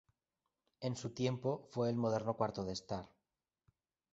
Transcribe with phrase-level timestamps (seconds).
[0.79, 3.07] En su tiempo fue el moderno cuarto de estar.